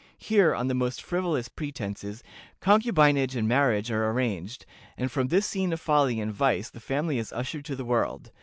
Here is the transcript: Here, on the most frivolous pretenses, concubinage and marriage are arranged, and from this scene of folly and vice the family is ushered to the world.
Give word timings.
Here, 0.17 0.55
on 0.55 0.67
the 0.67 0.73
most 0.73 1.03
frivolous 1.03 1.47
pretenses, 1.47 2.23
concubinage 2.59 3.35
and 3.35 3.47
marriage 3.47 3.91
are 3.91 4.09
arranged, 4.09 4.65
and 4.97 5.11
from 5.11 5.27
this 5.27 5.45
scene 5.45 5.71
of 5.73 5.79
folly 5.79 6.19
and 6.19 6.33
vice 6.33 6.71
the 6.71 6.79
family 6.79 7.19
is 7.19 7.31
ushered 7.31 7.65
to 7.65 7.75
the 7.75 7.85
world. 7.85 8.31